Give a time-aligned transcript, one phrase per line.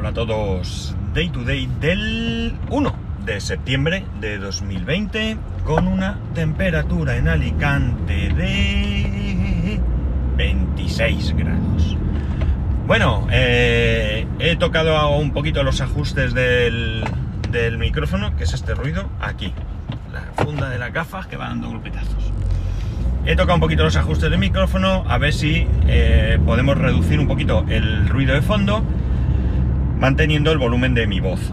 [0.00, 0.96] Hola a todos.
[1.12, 2.94] Day to day del 1
[3.26, 9.78] de septiembre de 2020 con una temperatura en Alicante de
[10.38, 11.98] 26 grados.
[12.86, 17.04] Bueno, eh, he tocado un poquito los ajustes del,
[17.50, 19.52] del micrófono, que es este ruido aquí.
[20.14, 22.32] La funda de las gafas que va dando golpetazos.
[23.26, 27.28] He tocado un poquito los ajustes del micrófono a ver si eh, podemos reducir un
[27.28, 28.82] poquito el ruido de fondo
[30.00, 31.52] manteniendo el volumen de mi voz.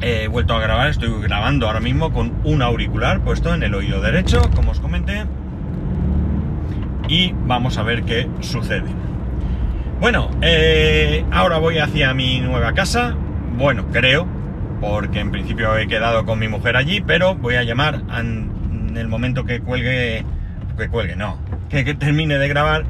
[0.00, 4.00] He vuelto a grabar, estoy grabando ahora mismo con un auricular puesto en el oído
[4.00, 5.24] derecho, como os comenté,
[7.08, 8.88] y vamos a ver qué sucede.
[10.00, 13.16] Bueno, eh, ahora voy hacia mi nueva casa,
[13.56, 14.28] bueno, creo,
[14.80, 19.08] porque en principio he quedado con mi mujer allí, pero voy a llamar en el
[19.08, 20.24] momento que cuelgue
[20.78, 22.84] que cuelgue, no, que, termine de grabar,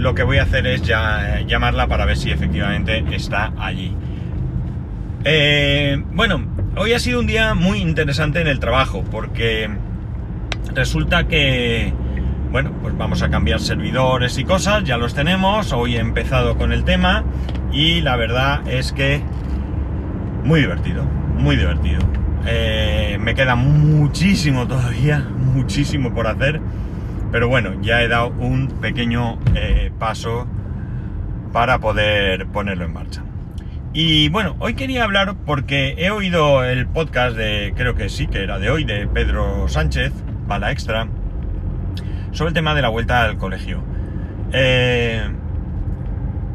[0.00, 3.94] lo que voy a hacer es eh, llamarla para ver si efectivamente está allí.
[5.24, 6.42] Eh, bueno,
[6.76, 9.68] hoy ha sido un día muy interesante en el trabajo, porque
[10.74, 11.92] resulta que,
[12.50, 16.72] bueno, pues vamos a cambiar servidores y cosas, ya los tenemos, hoy he empezado con
[16.72, 17.24] el tema
[17.70, 19.22] y la verdad es que
[20.44, 21.04] muy divertido,
[21.36, 22.00] muy divertido.
[22.46, 25.18] Eh, me queda muchísimo todavía,
[25.54, 26.58] muchísimo por hacer
[27.30, 30.46] pero bueno, ya he dado un pequeño eh, paso
[31.52, 33.22] para poder ponerlo en marcha.
[33.92, 38.42] Y bueno, hoy quería hablar porque he oído el podcast de, creo que sí, que
[38.42, 40.12] era de hoy, de Pedro Sánchez,
[40.46, 41.08] Bala Extra,
[42.30, 43.82] sobre el tema de la vuelta al colegio.
[44.52, 45.22] Eh,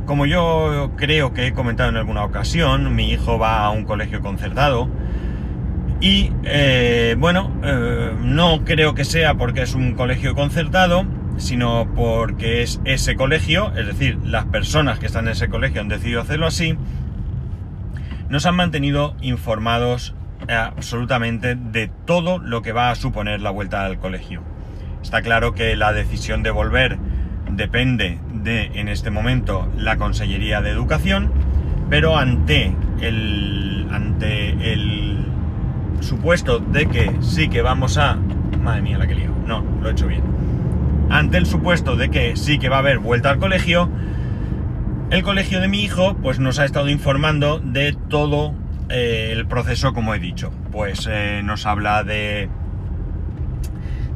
[0.05, 4.21] como yo creo que he comentado en alguna ocasión, mi hijo va a un colegio
[4.21, 4.87] concertado,
[6.01, 11.05] y eh, bueno, eh, no creo que sea porque es un colegio concertado,
[11.37, 15.87] sino porque es ese colegio, es decir, las personas que están en ese colegio han
[15.87, 16.77] decidido hacerlo así,
[18.29, 20.13] nos han mantenido informados
[20.49, 24.41] absolutamente de todo lo que va a suponer la vuelta al colegio.
[25.01, 26.97] Está claro que la decisión de volver
[27.51, 31.31] depende de, en este momento, la Consellería de Educación,
[31.89, 35.14] pero ante el, ante el
[36.05, 38.17] supuesto de que sí que vamos a...
[38.61, 39.31] Madre mía, la que lío.
[39.45, 40.23] No, lo he hecho bien.
[41.09, 43.89] Ante el supuesto de que sí que va a haber vuelta al colegio,
[45.11, 48.53] el colegio de mi hijo pues nos ha estado informando de todo
[48.89, 50.51] eh, el proceso como he dicho.
[50.71, 52.49] Pues eh, nos habla de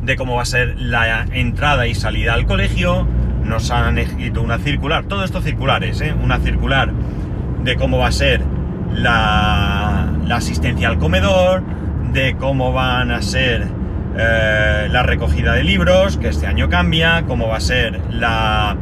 [0.04, 3.06] de cómo va a ser la entrada y salida al colegio,
[3.44, 6.14] nos han escrito una circular, todo esto circulares, ¿eh?
[6.14, 6.92] una circular
[7.64, 8.42] de cómo va a ser
[8.94, 9.89] la,
[10.30, 11.64] la asistencia al comedor,
[12.14, 13.66] de cómo van a ser
[14.16, 18.78] eh, la recogida de libros, que este año cambia, cómo va a ser la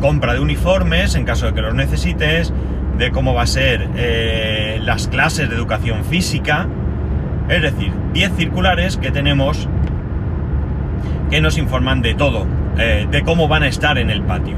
[0.00, 2.52] compra de uniformes en caso de que los necesites,
[2.98, 6.66] de cómo va a ser eh, las clases de educación física,
[7.48, 9.68] es decir, 10 circulares que tenemos
[11.30, 12.44] que nos informan de todo,
[12.76, 14.56] eh, de cómo van a estar en el patio.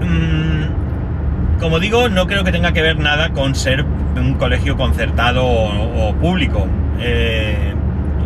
[0.00, 3.84] Mm, como digo, no creo que tenga que ver nada con ser
[4.20, 6.66] un colegio concertado o, público.
[7.00, 7.74] Eh,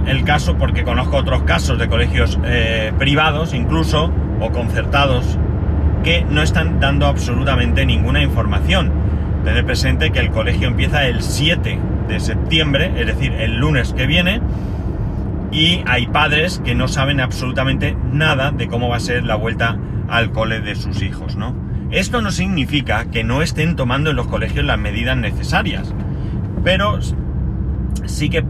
[0.07, 5.39] el caso, porque conozco otros casos de colegios eh, privados incluso, o concertados,
[6.03, 8.91] que no están dando absolutamente ninguna información.
[9.45, 14.07] Tener presente que el colegio empieza el 7 de septiembre, es decir, el lunes que
[14.07, 14.41] viene,
[15.53, 19.77] y hay padres que no saben absolutamente nada de cómo va a ser la vuelta
[20.09, 21.55] al cole de sus hijos, ¿no?
[21.91, 25.93] Esto no significa que no estén tomando en los colegios las medidas necesarias,
[26.63, 27.01] pero
[28.05, 28.45] sí que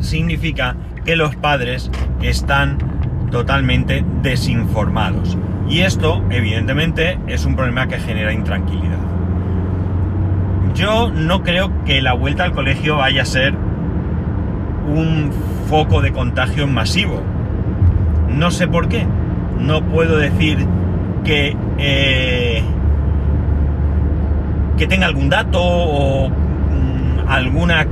[0.00, 1.90] significa que los padres
[2.22, 2.78] están
[3.30, 5.36] totalmente desinformados.
[5.68, 8.98] Y esto, evidentemente, es un problema que genera intranquilidad.
[10.74, 13.54] Yo no creo que la vuelta al colegio vaya a ser
[14.88, 15.32] un
[15.68, 17.22] foco de contagio masivo.
[18.28, 19.06] No sé por qué.
[19.58, 20.66] No puedo decir
[21.24, 22.62] que eh,
[24.76, 27.86] que tenga algún dato o mm, alguna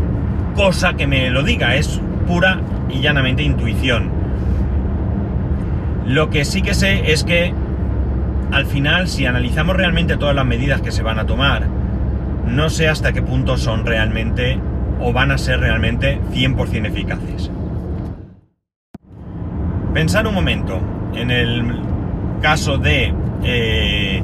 [0.54, 2.60] cosa que me lo diga, es pura
[2.90, 4.10] y llanamente intuición.
[6.06, 7.54] Lo que sí que sé es que
[8.52, 11.66] al final, si analizamos realmente todas las medidas que se van a tomar,
[12.46, 14.58] no sé hasta qué punto son realmente
[15.00, 17.50] o van a ser realmente 100% eficaces.
[19.92, 20.80] Pensar un momento
[21.14, 21.80] en el
[22.42, 24.22] caso de eh,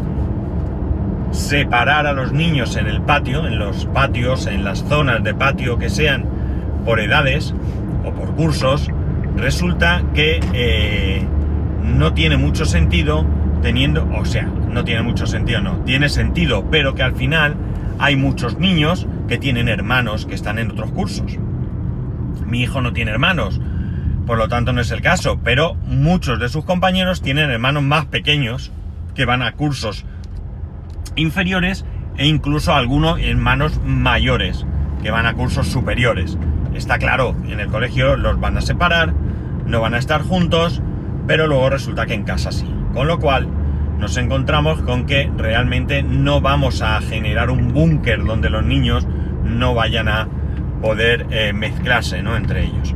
[1.30, 5.78] separar a los niños en el patio, en los patios, en las zonas de patio
[5.78, 6.24] que sean
[6.84, 7.54] por edades
[8.04, 8.90] o por cursos,
[9.36, 11.24] resulta que eh,
[11.82, 13.24] no tiene mucho sentido
[13.62, 17.56] teniendo, o sea, no tiene mucho sentido, no, tiene sentido, pero que al final
[17.98, 21.38] hay muchos niños que tienen hermanos que están en otros cursos.
[22.46, 23.60] Mi hijo no tiene hermanos,
[24.26, 28.06] por lo tanto no es el caso, pero muchos de sus compañeros tienen hermanos más
[28.06, 28.72] pequeños
[29.14, 30.04] que van a cursos
[31.20, 31.84] inferiores
[32.16, 34.66] e incluso algunos hermanos mayores
[35.02, 36.36] que van a cursos superiores.
[36.74, 39.14] Está claro, en el colegio los van a separar,
[39.66, 40.82] no van a estar juntos,
[41.26, 42.66] pero luego resulta que en casa sí.
[42.92, 43.48] Con lo cual
[43.98, 49.06] nos encontramos con que realmente no vamos a generar un búnker donde los niños
[49.44, 50.28] no vayan a
[50.80, 52.36] poder eh, mezclarse ¿no?
[52.36, 52.94] entre ellos.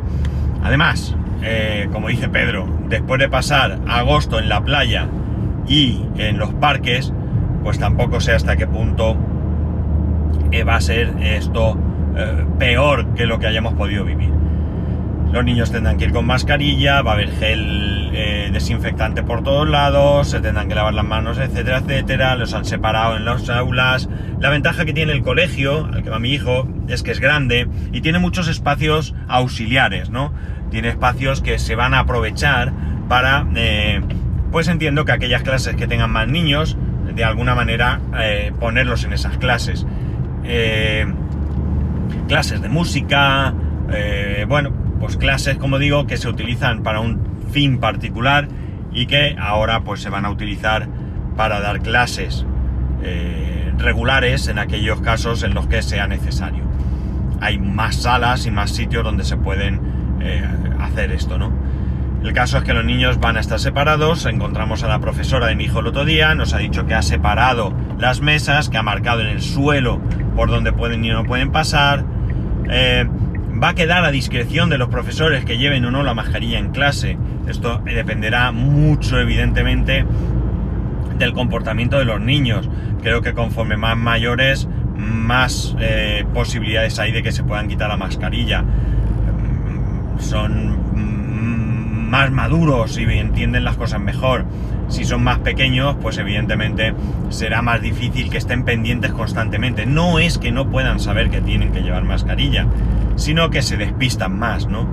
[0.62, 5.08] Además, eh, como dice Pedro, después de pasar agosto en la playa
[5.68, 7.12] y en los parques,
[7.64, 9.16] pues tampoco sé hasta qué punto
[10.52, 11.76] eh, va a ser esto
[12.60, 14.30] peor que lo que hayamos podido vivir.
[15.34, 19.68] Los niños tendrán que ir con mascarilla, va a haber gel eh, desinfectante por todos
[19.68, 22.36] lados, se tendrán que lavar las manos, etcétera, etcétera.
[22.36, 24.08] Los han separado en las aulas.
[24.38, 27.66] La ventaja que tiene el colegio, al que va mi hijo, es que es grande
[27.92, 30.32] y tiene muchos espacios auxiliares, ¿no?
[30.70, 32.72] Tiene espacios que se van a aprovechar
[33.08, 34.02] para, eh,
[34.52, 36.76] pues entiendo que aquellas clases que tengan más niños,
[37.14, 39.86] de alguna manera eh, ponerlos en esas clases.
[42.28, 43.54] clases de música,
[44.46, 47.20] bueno, pues clases, como digo, que se utilizan para un
[47.50, 48.48] fin particular
[48.92, 50.88] y que ahora pues se van a utilizar
[51.36, 52.46] para dar clases
[53.02, 56.64] eh, regulares en aquellos casos en los que sea necesario.
[57.40, 59.80] Hay más salas y más sitios donde se pueden
[60.20, 60.42] eh,
[60.80, 61.52] hacer esto, ¿no?
[62.24, 65.54] El caso es que los niños van a estar separados, encontramos a la profesora de
[65.54, 68.82] mi hijo el otro día, nos ha dicho que ha separado las mesas, que ha
[68.82, 70.00] marcado en el suelo
[70.34, 72.04] por donde pueden y no pueden pasar.
[72.70, 73.06] Eh,
[73.62, 76.70] Va a quedar a discreción de los profesores que lleven o no la mascarilla en
[76.70, 77.16] clase.
[77.46, 80.04] Esto dependerá mucho, evidentemente,
[81.18, 82.68] del comportamiento de los niños.
[83.02, 87.96] Creo que conforme más mayores, más eh, posibilidades hay de que se puedan quitar la
[87.96, 88.62] mascarilla.
[88.62, 90.76] Mm, son
[92.04, 94.44] más maduros y entienden las cosas mejor.
[94.88, 96.94] Si son más pequeños, pues evidentemente
[97.30, 99.86] será más difícil que estén pendientes constantemente.
[99.86, 102.66] No es que no puedan saber que tienen que llevar mascarilla,
[103.16, 104.86] sino que se despistan más, ¿no?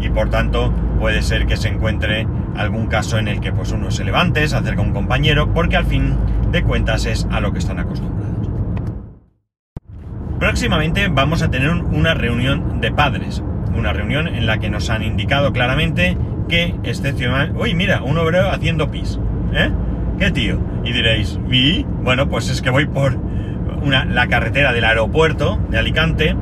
[0.00, 2.26] Y por tanto puede ser que se encuentre
[2.56, 5.76] algún caso en el que pues uno se levante, se acerca a un compañero, porque
[5.76, 6.14] al fin
[6.52, 8.48] de cuentas es a lo que están acostumbrados.
[10.38, 13.42] Próximamente vamos a tener una reunión de padres,
[13.74, 16.16] una reunión en la que nos han indicado claramente
[16.48, 17.52] que excepcional...
[17.56, 19.18] Uy, mira, un obrero haciendo pis,
[19.52, 19.70] ¿eh?
[20.18, 20.58] ¿Qué tío?
[20.84, 21.84] Y diréis, ¿y?
[21.84, 23.16] Bueno, pues es que voy por
[23.82, 26.34] una, la carretera del aeropuerto de Alicante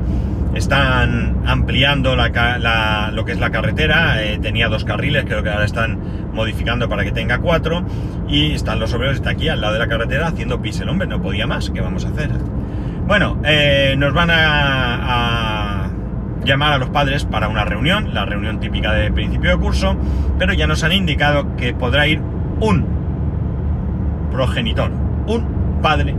[0.55, 5.65] están ampliando la, lo que es la carretera, eh, tenía dos carriles, creo que ahora
[5.65, 5.99] están
[6.33, 7.85] modificando para que tenga cuatro,
[8.27, 11.07] y están los obreros, está aquí al lado de la carretera haciendo pis, el hombre
[11.07, 12.29] no podía más, ¿qué vamos a hacer?
[13.05, 15.76] Bueno, eh, nos van a
[16.47, 19.95] llamar a los padres para una reunión, la reunión típica de principio de curso,
[20.39, 22.21] pero ya nos han indicado que podrá ir
[22.59, 22.85] un
[24.31, 24.91] progenitor,
[25.27, 26.15] un padre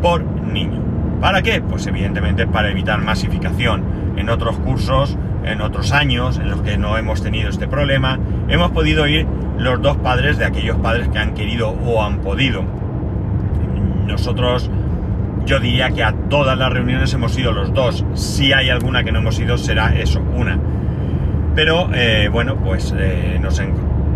[0.00, 0.80] por niño.
[1.20, 1.60] ¿Para qué?
[1.60, 3.98] Pues evidentemente para evitar masificación.
[4.16, 8.18] En otros cursos, en otros años en los que no hemos tenido este problema,
[8.48, 9.26] hemos podido ir
[9.58, 12.62] los dos padres de aquellos padres que han querido o han podido.
[14.06, 14.70] Nosotros,
[15.48, 18.04] yo diría que a todas las reuniones hemos ido los dos.
[18.12, 20.58] Si hay alguna que no hemos ido, será eso, una.
[21.54, 23.58] Pero eh, bueno, pues eh, nos...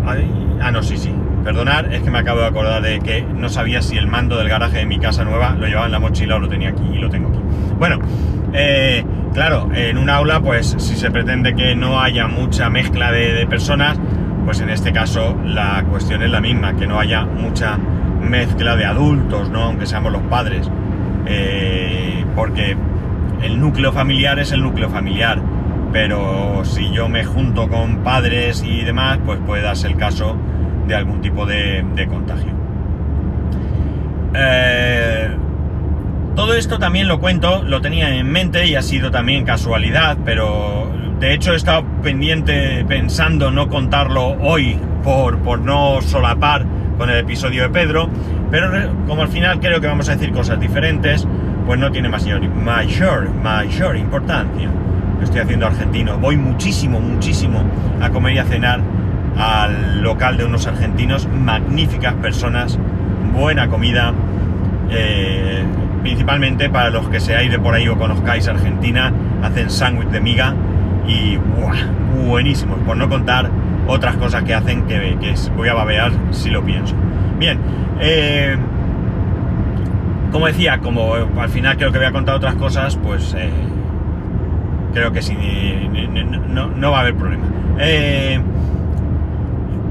[0.05, 1.11] Ah, no, sí, sí.
[1.43, 4.47] Perdonar, es que me acabo de acordar de que no sabía si el mando del
[4.47, 6.99] garaje de mi casa nueva lo llevaba en la mochila o lo tenía aquí, y
[6.99, 7.39] lo tengo aquí.
[7.79, 7.99] Bueno,
[8.53, 13.45] eh, claro, en un aula, pues si se pretende que no haya mucha mezcla de,
[13.47, 13.99] personas,
[14.45, 17.77] pues en este caso la cuestión es la misma, que no haya mucha
[18.21, 19.63] mezcla de adultos, ¿no?
[19.63, 20.69] Aunque seamos los padres.
[21.25, 22.75] Eh, porque
[23.41, 25.39] el núcleo familiar es el núcleo familiar.
[25.91, 30.35] Pero si yo me junto con padres y demás, pues puede darse el caso
[30.87, 32.51] de algún tipo de, contagio.
[34.33, 35.29] Eh,
[36.35, 40.91] todo esto también lo cuento, lo tenía en mente y ha sido también casualidad, pero
[41.19, 46.65] de hecho he estado pendiente pensando no contarlo hoy por, por no solapar
[46.97, 48.09] con el episodio de Pedro,
[48.53, 48.69] pero
[49.07, 51.27] como al final creo que vamos a decir cosas diferentes,
[51.65, 54.69] pues no tiene mayor, mayor, mayor importancia.
[55.23, 57.63] Estoy haciendo argentino, voy muchísimo, muchísimo
[57.99, 58.79] a comer y a cenar
[59.39, 62.77] al local de unos argentinos, magníficas personas,
[63.35, 64.13] buena comida,
[64.91, 65.63] eh,
[66.03, 70.53] principalmente para los que seáis de por ahí o conozcáis Argentina, hacen sándwich de miga
[71.07, 71.39] y
[72.27, 73.49] buenísimos, por no contar
[73.87, 75.17] otras cosas que hacen que,
[75.55, 76.95] voy a babear si lo pienso.
[77.39, 77.59] Bien,
[77.99, 78.55] eh,
[80.31, 83.49] como decía, como al final creo que voy a contar otras cosas, pues eh,
[84.93, 85.35] creo que sí,
[86.49, 87.45] no, no, va a haber problema.
[87.79, 88.39] Eh,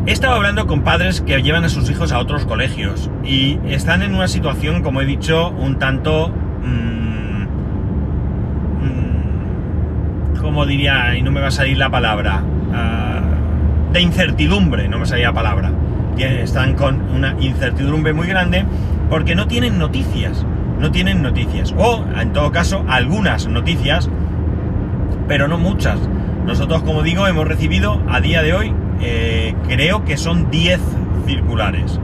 [0.06, 4.02] he estado hablando con padres que llevan a sus hijos a otros colegios y están
[4.02, 6.28] en una situación, como he dicho, un tanto...
[6.28, 7.02] Mmm,
[10.40, 11.16] ¿Cómo diría?
[11.16, 12.42] Y no me va a salir la palabra.
[12.75, 13.20] Ah,
[13.92, 15.70] de incertidumbre, no me salía la palabra.
[16.19, 18.64] Están con una incertidumbre muy grande
[19.11, 20.45] porque no tienen noticias,
[20.78, 21.75] no tienen noticias.
[21.76, 24.09] O, en todo caso, algunas noticias,
[25.28, 25.99] pero no muchas.
[26.47, 30.81] Nosotros, como digo, hemos recibido a día de hoy, eh, creo que son 10
[31.26, 31.99] circulares.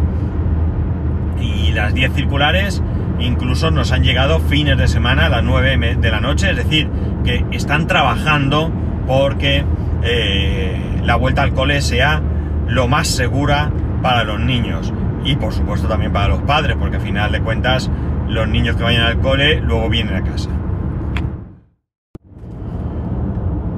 [1.41, 2.83] Y las 10 circulares
[3.21, 6.89] incluso nos han llegado fines de semana a las 9 de la noche, es decir,
[7.25, 8.71] que están trabajando
[9.07, 9.65] porque
[10.03, 12.23] eh, la vuelta al cole sea
[12.69, 13.71] lo más segura
[14.03, 14.93] para los niños
[15.25, 17.91] y por supuesto también para los padres, porque al final de cuentas
[18.29, 20.51] los niños que vayan al cole luego vienen a casa.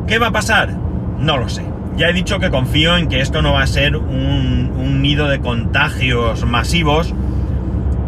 [0.06, 0.70] ¿Qué va a pasar?
[1.18, 1.64] No lo sé.
[1.96, 5.40] Ya he dicho que confío en que esto no va a ser un, nido de
[5.40, 7.14] contagios masivos,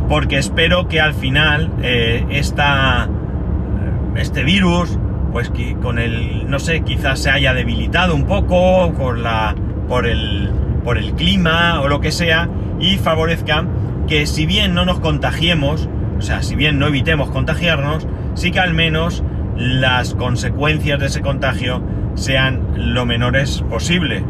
[0.09, 4.99] porque espero que al final eh, este virus,
[5.33, 9.55] pues que con el, no sé, quizás se haya debilitado un poco por la,
[9.89, 10.51] por el,
[10.85, 12.49] por el clima o lo que sea,
[12.81, 13.65] y favorezca
[14.09, 18.61] que si bien no nos contagiemos, o sea, si bien no evitemos contagiarnos, sí que
[18.61, 19.23] al menos
[19.57, 21.83] las consecuencias de ese contagio
[22.15, 24.25] sean lo menores posible.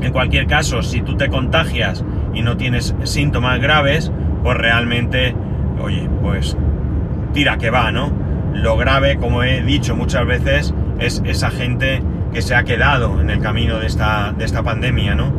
[0.00, 2.04] En cualquier caso, si tú te contagias
[2.34, 5.34] y no tienes síntomas graves, pues realmente,
[5.82, 6.56] oye, pues
[7.32, 8.12] tira que va, ¿no?
[8.54, 13.30] Lo grave, como he dicho muchas veces, es esa gente que se ha quedado en
[13.30, 15.32] el camino de esta, de esta pandemia, ¿no?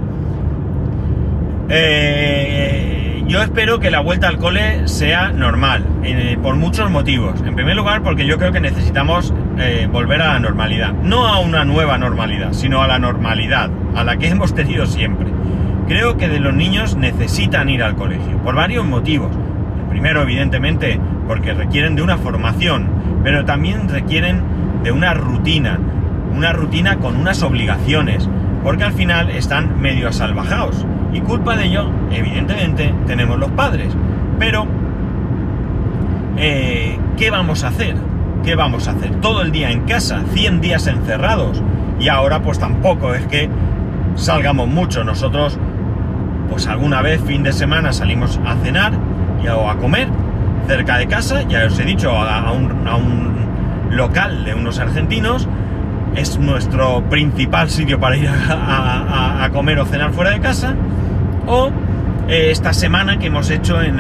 [1.70, 7.40] Eh, yo espero que la vuelta al cole sea normal, eh, por muchos motivos.
[7.46, 10.94] En primer lugar, porque yo creo que necesitamos eh, volver a la normalidad.
[10.94, 15.28] No a una nueva normalidad, sino a la normalidad, a la que hemos tenido siempre.
[15.88, 19.30] Creo que de los niños necesitan ir al colegio, por varios motivos.
[19.84, 22.88] El primero, evidentemente, porque requieren de una formación,
[23.24, 24.42] pero también requieren
[24.84, 25.78] de una rutina,
[26.36, 28.30] una rutina con unas obligaciones,
[28.64, 33.94] porque al final están medio asalvajados y culpa de ello, evidentemente, tenemos los padres.
[34.38, 34.68] Pero,
[36.38, 37.96] eh, ¿qué vamos a hacer?
[38.44, 39.16] ¿Qué vamos a hacer?
[39.22, 41.62] Todo el día en casa, 100 días encerrados.
[42.00, 43.50] Y ahora pues tampoco es que
[44.16, 45.04] salgamos mucho.
[45.04, 45.58] Nosotros,
[46.50, 48.94] pues alguna vez fin de semana salimos a cenar
[49.44, 50.10] y a, comer
[50.68, 51.42] cerca de casa.
[51.48, 53.30] Ya os he dicho, a, un, a un
[53.90, 55.48] local de unos argentinos
[56.16, 60.76] es nuestro principal sitio para ir a, comer o cenar fuera de casa
[61.48, 61.72] o
[62.28, 64.00] eh, esta semana que hemos hecho en,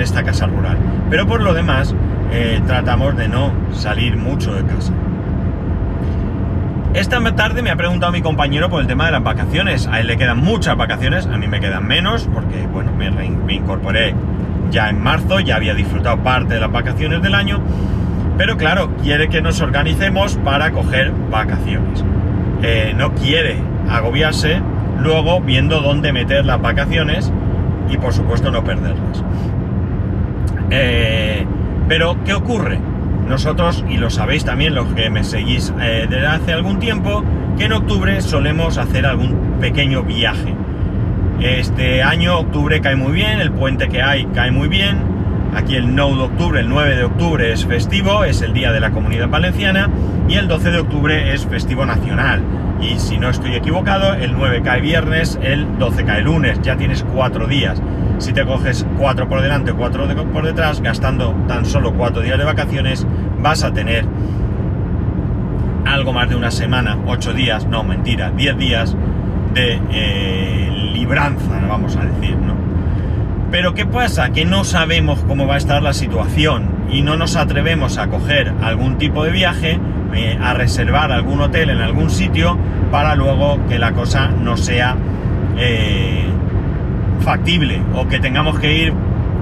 [0.00, 0.76] esta casa rural.
[1.08, 1.94] Pero por lo demás,
[2.32, 4.92] eh, tratamos de no salir mucho de casa.
[6.96, 9.86] Esta tarde me ha preguntado mi compañero por el tema de las vacaciones.
[9.86, 14.14] A él le quedan muchas vacaciones, a mí me quedan menos, porque bueno, me, incorporé
[14.70, 17.60] ya en marzo, ya había disfrutado parte de las vacaciones del año,
[18.36, 22.04] pero claro, quiere que nos organicemos para coger vacaciones.
[22.62, 23.56] Eh, no quiere
[23.88, 24.60] agobiarse
[25.00, 27.32] luego viendo dónde meter las vacaciones
[27.90, 29.22] y por supuesto no perderlas.
[30.70, 31.46] Eh,
[31.88, 32.80] pero, ¿qué ocurre?
[33.28, 37.24] Nosotros, y lo sabéis también los que me seguís eh, desde hace algún tiempo,
[37.56, 40.54] que en octubre solemos hacer algún pequeño viaje.
[41.40, 45.15] Este año octubre cae muy bien, el puente que hay cae muy bien.
[45.56, 48.78] Aquí el 9 de octubre, el 9 de octubre es festivo, es el día de
[48.78, 49.90] la comunidad valenciana,
[50.28, 52.42] y el 12 de octubre es festivo nacional
[52.80, 57.04] y si no estoy equivocado, el 9 cae viernes, el 12 cae lunes, ya tienes
[57.14, 57.80] cuatro días.
[58.18, 62.38] Si te coges cuatro por delante o cuatro por detrás, gastando tan solo cuatro días
[62.38, 63.06] de vacaciones,
[63.40, 64.04] vas a tener
[65.86, 68.96] algo más de una semana, ocho días, no, mentira, diez días
[69.54, 72.55] de eh, libranza, vamos a decir, ¿no?
[73.56, 74.32] Pero ¿qué pasa?
[74.32, 78.52] Que no sabemos cómo va a estar la situación y no nos atrevemos a coger
[78.60, 79.80] algún tipo de viaje
[80.14, 82.58] eh, a reservar algún hotel en algún sitio
[82.90, 84.94] para luego que la cosa no sea
[85.56, 86.26] eh,
[87.20, 88.92] factible o que tengamos que ir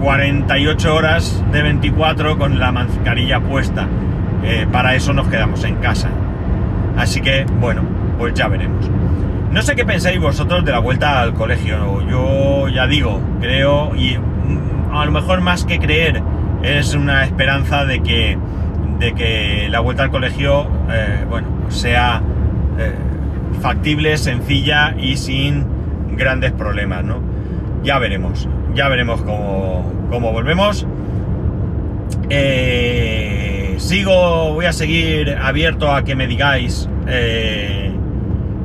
[0.00, 3.88] 48 horas de 24 con la mascarilla puesta.
[4.44, 6.08] Eh, para eso nos quedamos en casa.
[6.96, 7.82] Así que, bueno,
[8.16, 8.88] pues ya veremos.
[9.54, 12.04] No sé qué pensáis vosotros de la vuelta al colegio.
[12.10, 16.20] Yo ya digo, creo, y mm, a lo mejor más que creer,
[16.64, 18.36] es una esperanza de que
[18.98, 22.20] de que la vuelta al colegio, eh, bueno, sea
[22.80, 22.94] eh,
[23.60, 25.64] factible, sencilla y sin
[26.16, 27.20] grandes problemas, ¿no?
[27.84, 30.84] Ya veremos, ya veremos cómo, volvemos.
[32.28, 36.88] Eh, sigo, voy a seguir abierto a que me digáis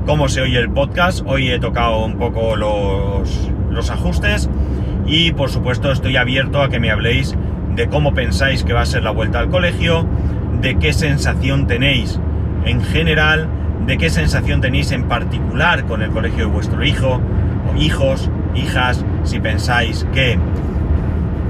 [0.06, 1.24] cómo se oye el podcast.
[1.26, 4.50] Hoy he tocado un poco los, los ajustes
[5.06, 7.36] y por supuesto estoy abierto a que me habléis
[7.76, 10.06] de cómo pensáis que va a ser la vuelta al colegio,
[10.62, 12.20] de qué sensación tenéis
[12.66, 13.48] en general,
[13.86, 17.22] de qué sensación tenéis en particular con el colegio de vuestro hijo
[17.72, 20.38] o hijos, hijas, si pensáis que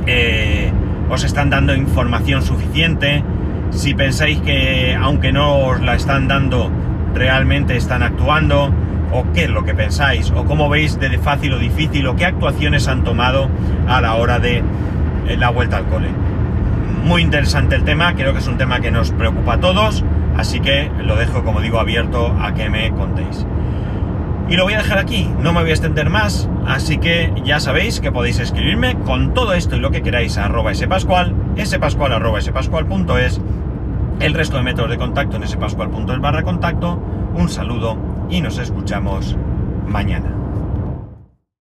[0.06, 0.72] eh,
[1.10, 3.24] os están dando información suficiente,
[3.72, 6.72] si pensáis que aunque no os la están dando,
[7.19, 8.73] realmente están actuando,
[9.11, 12.25] o qué es lo que pensáis, o cómo veis de fácil o difícil, o qué
[12.25, 13.49] actuaciones han tomado
[13.88, 14.63] a la hora de
[15.27, 16.07] eh, la vuelta al cole.
[17.03, 20.05] Muy interesante el tema, creo que es un tema que nos preocupa a todos,
[20.38, 23.45] así que lo dejo, como digo, abierto a que me contéis.
[24.47, 27.59] Y lo voy a dejar aquí, no me voy a extender más, así que ya
[27.59, 31.35] sabéis que podéis escribirme con todo esto y lo que queráis a arroba spascual,
[31.65, 33.41] spascual arroba spascual.es,
[34.19, 36.99] el resto de métodos de contacto en spascual.es barra contacto,
[37.35, 37.97] un saludo
[38.29, 39.38] y nos escuchamos
[39.88, 40.38] mañana.